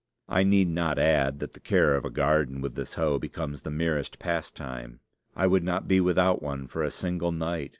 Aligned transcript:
I 0.27 0.41
need 0.41 0.67
not 0.67 0.97
add 0.97 1.37
that 1.41 1.53
the 1.53 1.59
care 1.59 1.93
of 1.95 2.05
a 2.05 2.09
garden 2.09 2.59
with 2.59 2.73
this 2.73 2.95
hoe 2.95 3.19
becomes 3.19 3.61
the 3.61 3.69
merest 3.69 4.17
pastime. 4.17 4.99
I 5.35 5.45
would 5.45 5.63
not 5.63 5.87
be 5.87 6.01
without 6.01 6.41
one 6.41 6.65
for 6.65 6.81
a 6.81 6.89
single 6.89 7.31
night. 7.31 7.69